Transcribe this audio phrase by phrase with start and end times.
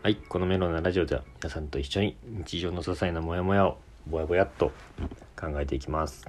[0.00, 4.70] はい、このメロンなラジオでは皆さんと一緒に日常の些細なモヤモヤをぼやぼやっと
[5.36, 6.24] 考えていきます。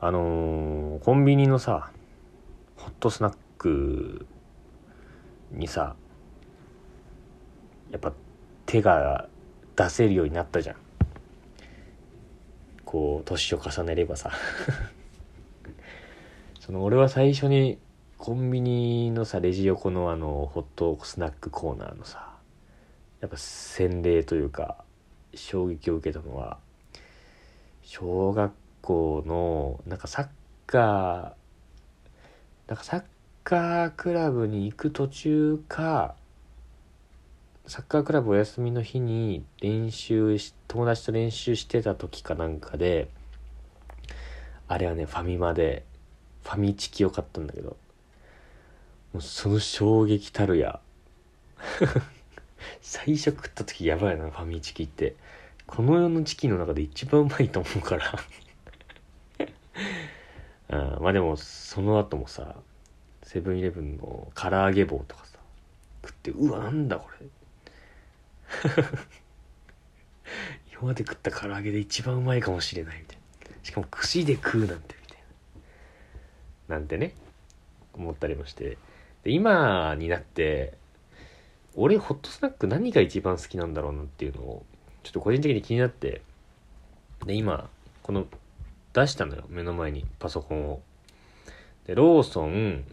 [0.00, 1.90] あのーコンビニのさ、
[2.76, 4.26] ホットスナック
[5.52, 5.94] にさ、
[7.90, 8.14] やっぱ
[8.64, 9.28] 手が
[9.76, 10.76] 出せるようになったじゃん。
[12.86, 14.32] こう、年を重ねればさ。
[16.60, 17.78] その俺は最初に
[18.24, 22.32] コンビニのさレジ横のあのホットスナックコーナーのさ
[23.20, 24.78] やっぱ洗礼というか
[25.34, 26.56] 衝撃を受けたのは
[27.82, 30.28] 小学校のなんかサッ
[30.66, 33.02] カーなんかサッ
[33.42, 36.14] カークラブに行く途中か
[37.66, 43.10] サッカークラブお休みの日に練習し友達と練習してた時かなんかで
[44.66, 45.84] あれはねファミマで
[46.42, 47.76] ファミチキを買ったんだけど
[49.14, 50.80] もうその衝撃たるや。
[52.82, 55.14] 最初食った時やばいなファミチキって。
[55.66, 58.12] この世のチキンの中で一番うまいと思うから。
[60.68, 62.56] あ まあでもその後もさ
[63.22, 65.38] セブンイレブンの唐揚げ棒とかさ
[66.04, 67.26] 食ってうわなんだこれ。
[70.72, 73.22] 今まで食った唐揚げで一番うまいかもしれないみたいな。
[73.62, 75.18] しかも串で食うなんてみたい
[76.68, 76.78] な。
[76.78, 77.14] なんてね
[77.92, 78.76] 思ったりもして。
[79.24, 80.74] で今になって
[81.74, 84.64] 俺ホットスナック何が一番好きなんだろうなっていうのを
[85.02, 86.22] ちょっと個人的に気になって
[87.26, 87.68] で今
[88.02, 88.26] この
[88.92, 90.80] 出したのよ目の前にパソコンを。
[91.86, 92.84] でローソン、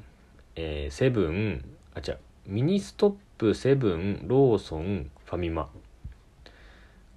[0.56, 1.64] えーセブン
[1.96, 5.70] あ違うミニストップセブンローソンファミマ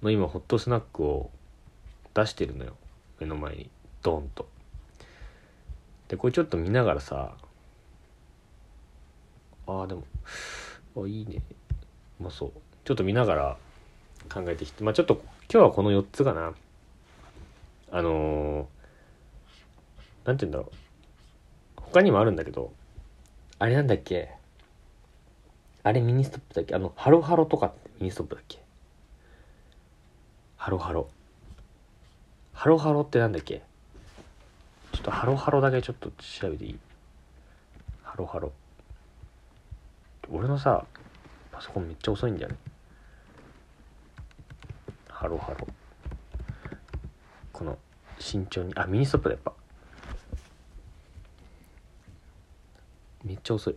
[0.01, 1.31] の今ホットスナックを
[2.13, 2.75] 出してるのよ
[3.19, 3.69] 目の前に
[4.03, 4.47] ドーンと。
[6.07, 7.35] でこれちょっと見ながらさ
[9.67, 10.03] ああでも
[10.97, 11.41] あいいね。
[12.19, 12.51] まあそう。
[12.83, 13.57] ちょっと見ながら
[14.33, 14.83] 考えてきて。
[14.83, 15.21] まあちょっと
[15.51, 16.53] 今日はこの4つかな。
[17.91, 21.81] あのー、なんて言うんだろう。
[21.81, 22.71] 他にもあるんだけど。
[23.59, 24.31] あれなんだっけ。
[25.83, 26.75] あれミニストップだっけ。
[26.75, 28.59] あのハロハロとかってミニストップだっけ。
[30.57, 31.07] ハロハロ。
[32.53, 33.61] ハロハロってなんだっけ。
[34.93, 36.09] ちょっとハロハロだけちょっと
[36.39, 36.79] 調べていい。
[38.03, 38.51] ハロハロ。
[40.29, 40.85] 俺のさ
[41.51, 42.55] パソコンめっちゃ遅いんだよね。
[45.07, 45.67] ハロハロ
[47.53, 47.77] この
[48.19, 49.53] 慎重にあミニストップだやっぱ。
[53.23, 53.75] めっちゃ遅い。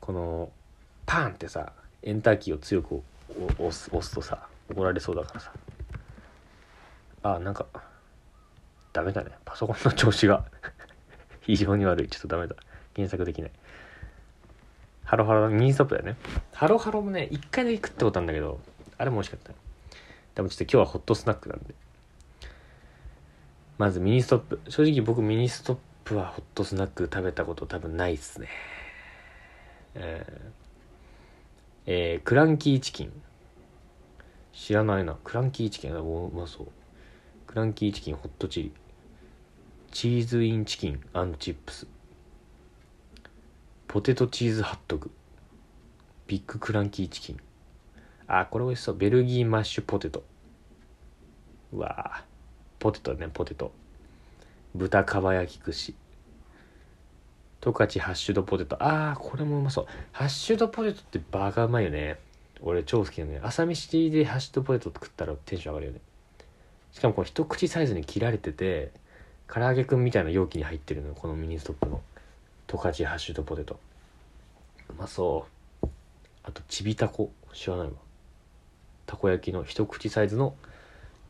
[0.00, 0.50] この
[1.06, 3.02] パーンってさエンターキーを強く
[3.58, 5.52] 押す押すとさ怒られそうだからさ。
[7.24, 7.66] あなんか
[8.92, 9.30] ダメだね。
[9.44, 10.44] パソコンの調子が。
[11.40, 12.08] 非常に悪い。
[12.08, 12.54] ちょっとダメだ。
[12.94, 13.52] 検索できない。
[15.12, 16.16] ハロハロミニストップだよね。
[16.54, 18.60] ハロハロもね一回だけ食ったことあるんだけど
[18.96, 19.52] あれも美味しかった
[20.34, 21.74] でもちょっと今日はホットスナックなんで。
[23.76, 24.60] まずミニストップ。
[24.70, 28.48] 正直僕ミニストップはホットスナック食べたこと多分ないっすね。
[29.96, 30.40] えー
[31.84, 33.12] えークランキーチキン。
[34.54, 35.18] 知らないな。
[35.22, 35.94] クランキーチキン？
[35.94, 36.68] うまそう。
[37.46, 38.72] クランキーチキンホットチリ。
[39.90, 41.02] チーズインチキン
[41.38, 41.86] チップス。
[43.92, 45.10] ポテトチーズハットグ。
[46.26, 47.36] ビッグクランキーチキン。
[48.26, 48.96] あこれ美味しそう。
[48.96, 50.24] ベルギーマッシュポテト。
[51.74, 52.22] うわー。
[52.78, 53.70] ポテトねポテト。
[54.74, 55.94] 豚かば焼き串。
[57.60, 58.78] 十勝ハッシュドポテト。
[58.80, 59.86] あーこれもうまそう。
[60.10, 62.18] ハッシュドポテトってバカうまいよね。
[62.62, 63.40] 俺超好きなのよ。
[63.44, 66.00] 朝飯でハッシュドポテト食ったらテンション上がるよね。
[66.92, 68.90] しかもこの一口サイズに切られてて
[69.48, 71.14] 唐揚げくんみたいな容器に入ってるのよ。
[71.14, 72.00] このミニストップの。
[72.72, 73.78] 十勝ハッシュドポテト。
[74.88, 75.46] うまそ
[75.82, 75.88] う。
[76.42, 77.30] あとちびたこ。
[77.52, 77.92] 知らないわ。
[79.04, 80.54] たこ焼きの一口サイズの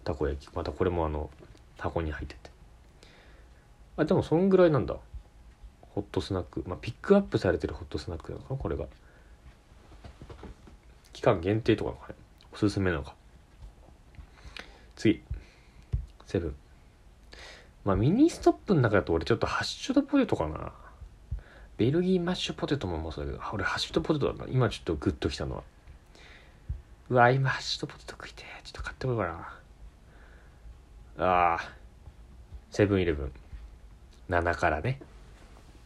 [0.04, 0.54] たこ焼き。
[0.54, 1.30] またこれもあの
[1.78, 2.50] 箱に入ってて。
[3.97, 4.94] あでもそんぐらいなんだ。
[5.80, 6.62] ホットスナック。
[6.65, 8.60] まあピックアップされてるホットスナックなのかな？
[8.60, 8.84] これが。
[11.12, 12.03] 期間限定とかなの
[12.53, 13.16] おすすめなのか。
[14.95, 15.21] 次。
[16.24, 16.54] セブン。
[17.84, 20.72] まあミニストップの中だと俺ちょっとハッシュドポテトかな。
[21.77, 24.51] ベルギーマッシュポテトもうまそうだけど俺ハッシュドポテトだな。
[24.51, 25.63] 今ちょっとグッときたのは。
[27.10, 29.27] うわ今ハッシュドポテト食いてちょっと買ってこようか
[31.19, 31.54] な。
[31.54, 31.63] あー
[32.71, 33.33] セブンイレブン。
[34.30, 35.01] 7からね。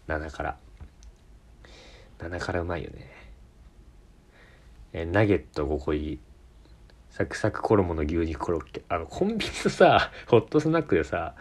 [0.09, 0.57] 7から
[2.19, 3.11] 7からうまいよね。
[4.93, 6.19] えナゲット5個入り。
[7.11, 8.83] サクサク衣の牛肉コロッケ。
[8.89, 11.35] あのコンビニのさホットスナックでさ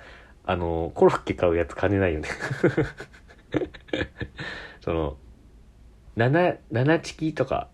[0.45, 2.29] あのコロッケ買うやつ金ないよね。
[4.81, 5.17] その
[6.17, 7.69] 7、7チキとか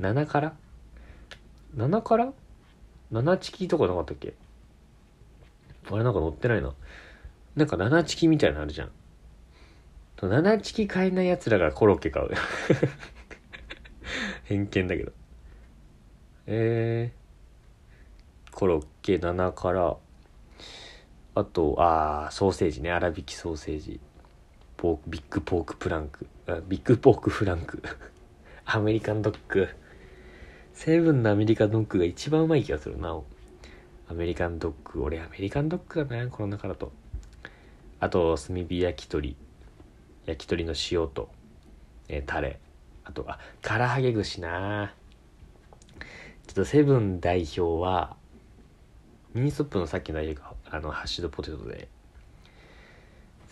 [0.00, 0.56] 7から
[1.76, 2.32] ？7から
[3.12, 4.34] ？7チキとかなかったっけ？
[5.90, 6.74] あれなんか乗ってないな。
[7.56, 8.90] なんか7チキみたいなのあるじゃん。
[10.16, 12.30] 7チキ買えない奴らがコロッケ買う。
[14.44, 15.12] 偏見だけど。
[16.46, 19.96] えー、コロッケ7から、
[21.34, 22.92] あと、あー、ソーセージね。
[22.92, 24.00] 粗挽きソーセージ。
[24.84, 26.26] ポーク、ビッグポークプランク。
[26.68, 27.82] ビッグポークフランク。
[28.66, 29.66] アメリカンドッグ。
[30.74, 33.18] セブンのアメリカンドッグが一番うまい気がするな。
[34.08, 35.04] アメリカンドッグ。
[35.04, 36.92] 俺アメリカンドッグだな、この中だと。
[37.98, 39.36] あと、炭火焼き鳥。
[40.26, 41.30] 焼き鳥の塩と、
[42.08, 42.60] えー、タレ。
[43.04, 44.94] あと、あ、唐揚げ串な
[46.46, 48.18] ちょっとセブン代表は、
[49.32, 51.88] ミニストップのさっきの代表が、あの、ハッシュドポテトで、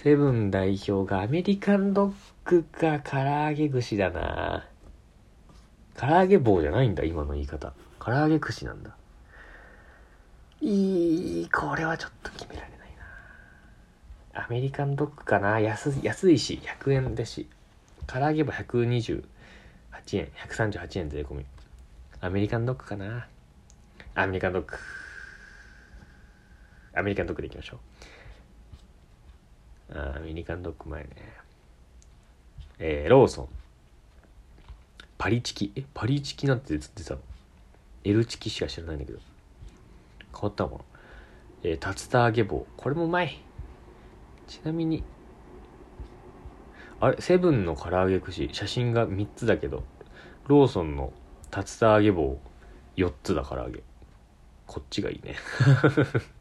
[0.02, 2.12] セブン代表がアメリカンドッ
[2.44, 4.66] グか唐揚げ串だな
[5.96, 7.72] 唐揚げ棒じゃないんだ、今の言い方。
[8.00, 8.96] 唐揚げ串なんだ。
[10.60, 12.78] いい、これはちょっと決められない
[14.34, 14.44] な。
[14.44, 17.46] アメリカンドッグかな安安いし、100円だし。
[18.08, 19.22] 唐揚げ棒128
[20.14, 21.46] 円、138円税込み。
[22.20, 23.28] アメリカンドッグかな
[24.16, 24.74] アメリカンドッグ。
[26.94, 27.91] アメリカンドッグでいきましょう。
[29.94, 31.10] あアメリカンドッグ前ね。
[32.78, 33.48] えー、ローソン。
[35.18, 35.72] パリチキ？
[35.76, 37.20] え、パリチキなんて出てたの
[38.04, 39.18] ?L チキしか知らないんだけど。
[40.32, 40.84] 変わったもの。
[41.62, 42.66] えー、竜田揚げ棒。
[42.76, 43.38] これもうまい。
[44.48, 45.04] ちなみに、
[47.00, 49.84] あれ、セブンの唐揚げ串、写真が3つだけど、
[50.46, 51.12] ローソンの
[51.54, 52.38] 竜田揚げ棒
[52.96, 53.82] 4つだ唐揚げ。
[54.66, 55.36] こっちがいいね。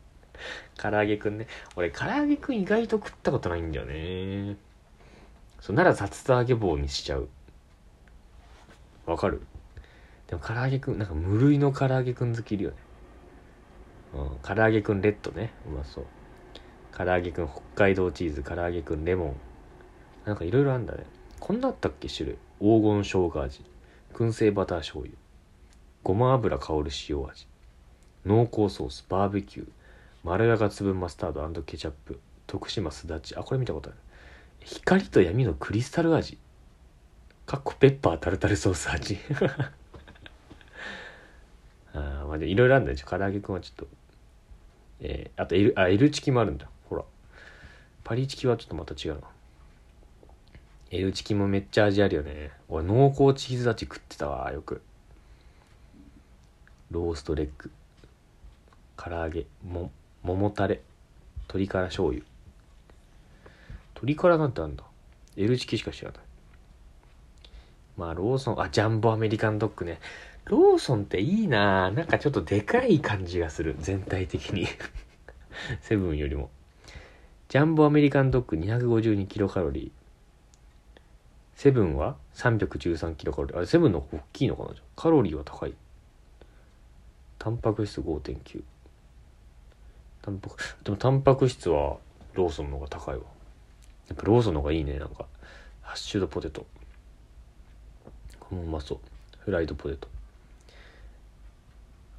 [0.78, 1.48] 唐揚げくんね。
[1.76, 4.58] 俺、唐揚げくん意外と食ったことないんだよね。
[5.60, 7.30] そう、なら竜田揚げ棒にしちゃう。
[9.06, 9.42] わかる？
[10.28, 12.78] でも唐揚げくん、なんか無類の唐揚げくん好きいるよね。
[14.14, 15.54] うん、唐揚げくんレッドね。
[15.68, 16.06] うまそう。
[16.96, 19.36] 唐揚げくん北海道チーズ、唐揚げくんレモン。
[20.26, 21.06] なんかいろいろあんだね。
[21.40, 22.38] こんなあったっけ種類？
[22.60, 23.66] 黄金生姜味。
[24.14, 25.18] 燻製バター醤油。
[26.04, 27.48] ごま油香る塩味。
[28.26, 29.68] 濃厚ソース、バーベキュー。
[30.24, 32.20] まろやか粒マスタードケチャップ。
[32.46, 33.36] 徳島すだち。
[33.36, 33.98] あ、これ見たことある。
[34.64, 36.38] 光と闇のクリスタル味。
[37.46, 39.18] かっこペッパータルタルソース味。
[41.94, 42.98] あまあ、いろいろあるんだよ。
[43.06, 43.88] 唐揚げくんはちょっと。
[45.00, 46.70] えー、あと L、あ、L チキもあるんだ。
[46.88, 47.04] ほら。
[48.04, 49.28] パリチキはちょっとまた違うな。
[50.92, 52.52] L チキもめっちゃ味あるよね。
[52.70, 54.82] 俺、濃厚チーズ味食ってたわ、よく。
[56.92, 57.72] ローストレッグ。
[58.98, 59.46] 唐揚げ。
[59.64, 59.90] も、
[60.24, 60.82] 桃タレ。
[61.48, 62.24] 鶏から醤油。
[63.96, 64.84] 鶏からなんてあるんだ
[65.36, 66.20] ？L チキしか知らない。
[67.98, 70.00] まあ、ローソン、あ、ジャンボアメリカンドッグね。
[70.46, 73.76] ローソンっていいななんかちょっとでかい感じがする。
[73.80, 74.68] 全体的に
[75.82, 76.50] セブンよりも。
[77.50, 81.02] ジャンボアメリカンドッグ252キロカロリー。
[81.56, 83.58] セブンは313キロカロリー。
[83.58, 84.70] あれ、セブンの方が大きいのかな？
[84.96, 85.74] カロリーは高い。
[87.38, 88.64] タンパク質5.9。
[90.22, 91.98] タンパク、でもタンパク質は
[92.34, 93.22] ローソンの方が高いわ。
[94.08, 95.26] やっぱローソンの方がいいね、なんか。
[95.82, 96.66] ハッシュドポテト。
[98.40, 99.00] このうまそう。
[99.40, 100.08] フライドポテト。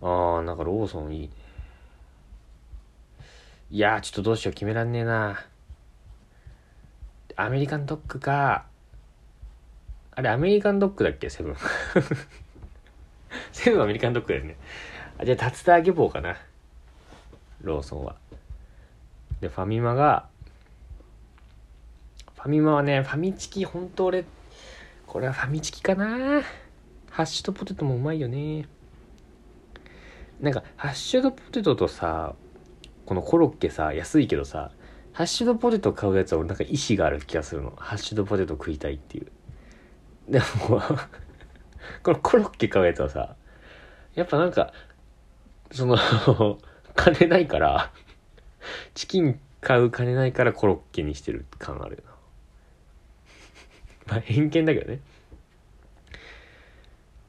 [0.02, 1.30] あー、なんかローソンいいね。
[3.70, 5.46] いやー、ちょっとどうしよう決めらんねえな。
[7.36, 8.66] アメリカンドッグか。
[10.14, 11.30] あれ、アメリカンドッグだっけ？
[11.30, 11.56] セブン。
[13.52, 14.56] セブンアメリカンドッグだよね。
[15.18, 16.36] あ、じゃあ、竜田揚げ棒かな。
[17.62, 18.16] ローソンは。
[19.40, 20.28] で、ファミマが、
[22.34, 24.24] ファミマはね、ファミチキ、ほんと俺、
[25.06, 26.42] これはファミチキかな
[27.10, 28.66] ハッシュドポテトもうまいよね。
[30.40, 32.34] なんか、ハッシュドポテトとさ、
[33.06, 34.72] このコロッケさ、安いけどさ、
[35.12, 37.74] ハッシュドポテト買うやつは俺なんか意志がある気がするの。
[37.76, 39.26] ハッシュドポテト食いたいっていう。
[40.28, 40.80] でも
[42.02, 43.36] このコロッケ買うやつはさ、
[44.14, 44.72] やっぱなんか、
[45.70, 45.96] その
[46.94, 47.90] 金ないから
[48.94, 52.12] チキン買う金ないからコロッケにしてる感あるよな。
[54.14, 55.00] まあ偏見だけどね。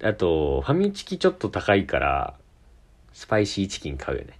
[0.03, 2.35] あと、ファミチキちょっと高いから、
[3.13, 4.33] スパイシーチキン買うよね。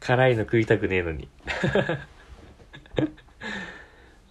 [0.00, 1.28] 辛いの食いたくねえのに。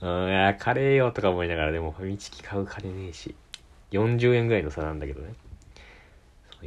[0.02, 3.36] うん、カレーよとか思いながら、でもファミチキ買う金ねえし。
[3.92, 5.34] 40円ぐらいの差なんだけどね。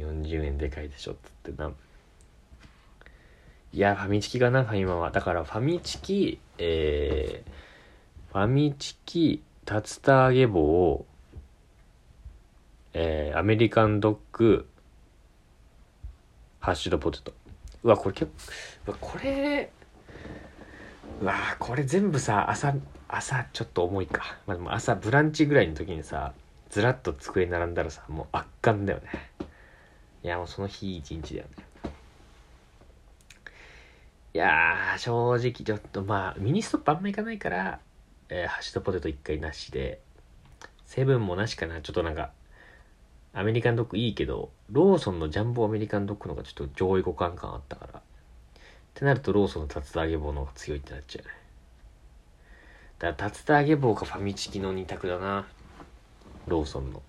[0.05, 1.71] 40円でかいでしょ、つってな。
[3.71, 5.11] いや、ファミチキがな、ファミマは。
[5.11, 11.05] だから、ファミチキ、えー、ファミチキ、竜田揚げ棒、
[12.93, 14.67] えー、アメリカンドッグ
[16.59, 17.33] ハッシュドポテト
[17.83, 18.31] うわこれ結
[18.85, 19.71] 構これ
[21.21, 22.73] うわこれ全部さ朝
[23.07, 26.33] 朝ちょっと重いか、まあ、でも朝ブランチぐらいの時にさ
[26.69, 29.28] ずらっと机並んだらさもう圧巻だよね
[30.23, 31.65] いやもうその日一日だよね。
[34.33, 37.79] いやー正直ちょっとまあミニストップあんまいかないから、
[38.29, 39.99] えーハッシュドポテト一回なしで
[40.85, 42.31] セブンもなしかなちょっとなんか
[43.33, 47.99] アメリカンドッグいいけどローソンのジャンボアメリカンドッグの方がちょっと上位互換感あったから。
[47.99, 48.01] っ
[48.93, 51.31] てなるとローソンの竜田揚げ棒の方が強いってなっちゃうね。
[52.99, 55.47] だから竜田揚げ棒かファミチキの二択だな。
[56.47, 57.01] ローソンの。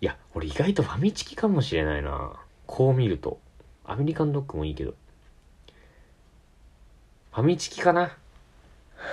[0.00, 2.32] いや俺意外とファミチキかもしれないな。
[2.66, 3.40] こう見ると。
[3.84, 4.94] アメリカンドッグもいいけど。
[7.32, 8.16] ファミチキかな。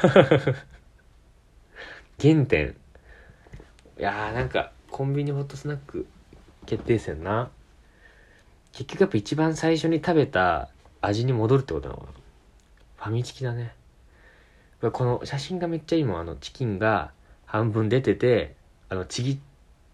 [2.20, 2.76] 原点。
[3.98, 6.08] いやーなんかコンビニホットスナック
[6.66, 7.50] 決定戦な。
[8.72, 10.70] 結局やっぱ一番最初に食べた
[11.02, 12.12] 味に戻るってことなのかな。
[12.98, 13.76] ファミチキだね。
[14.82, 16.20] この写真がめっちゃいいもん。
[16.20, 17.12] あのチキンが
[17.46, 18.56] 半分出てて
[18.90, 19.38] あのちぎっ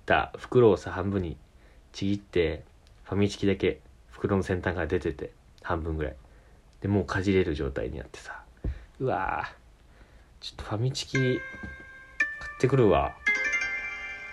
[0.09, 1.37] た袋をさ半分に
[1.91, 2.63] ちぎって
[3.03, 6.15] ファミチキだけ袋の先端から出てて半分ぐらい。
[6.81, 8.41] でもうかじれる状態になってさ。
[8.99, 9.49] うわー。
[10.43, 11.37] ちょっとファミチキ買っ
[12.59, 13.13] てくるわ。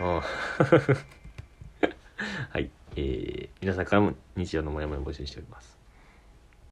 [0.01, 0.07] うん。
[2.49, 5.76] はい、えー、皆さんからも日常のモヤモヤ募集しております。